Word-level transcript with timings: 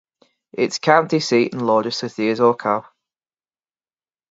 Its 0.53 0.79
county 0.79 1.19
seat 1.19 1.53
and 1.53 1.67
largest 1.67 1.99
city 1.99 2.27
is 2.29 2.39
Arco. 2.39 2.83